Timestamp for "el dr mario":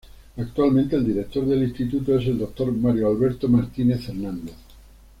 2.25-3.07